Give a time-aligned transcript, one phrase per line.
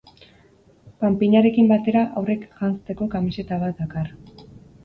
[1.03, 4.11] Panpinarekin batera haurrek janzteko kamiseta bat dakar.